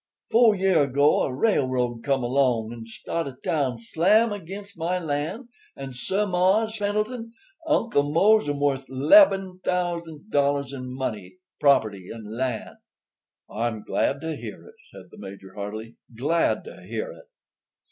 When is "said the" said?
14.91-15.19